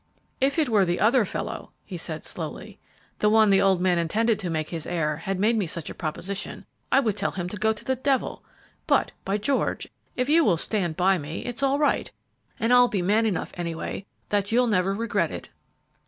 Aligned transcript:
"If 0.39 0.57
it 0.57 0.67
were 0.67 0.83
the 0.83 0.99
other 0.99 1.25
fellow," 1.25 1.73
he 1.85 1.95
said, 1.95 2.23
slowly, 2.25 2.79
"the 3.19 3.29
one 3.29 3.51
the 3.51 3.61
old 3.61 3.79
man 3.79 3.99
intended 3.99 4.39
to 4.39 4.49
make 4.49 4.69
his 4.69 4.87
heir, 4.87 5.17
had 5.17 5.39
made 5.39 5.55
me 5.55 5.67
such 5.67 5.91
a 5.91 5.93
proposition, 5.93 6.65
I 6.91 6.99
would 6.99 7.15
tell 7.15 7.29
him 7.29 7.47
to 7.49 7.55
go 7.57 7.71
to 7.71 7.85
the 7.85 7.93
devil; 7.95 8.43
but, 8.87 9.11
by 9.23 9.37
George! 9.37 9.89
if 10.15 10.27
you 10.27 10.43
will 10.43 10.57
stand 10.57 10.97
by 10.97 11.19
me, 11.19 11.45
it's 11.45 11.61
all 11.61 11.77
right, 11.77 12.09
and 12.59 12.73
I'll 12.73 12.87
be 12.87 13.03
man 13.03 13.27
enough 13.27 13.51
anyway 13.53 14.07
that 14.29 14.51
you'll 14.51 14.65
never 14.65 14.95
regret 14.95 15.29
it." 15.29 15.49